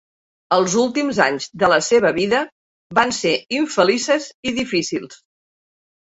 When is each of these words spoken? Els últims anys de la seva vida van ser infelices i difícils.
Els 0.55 0.75
últims 0.83 1.17
anys 1.25 1.43
de 1.63 1.67
la 1.73 1.77
seva 1.87 2.11
vida 2.15 2.39
van 2.99 3.13
ser 3.17 3.33
infelices 3.57 4.25
i 4.49 4.55
difícils. 4.61 5.21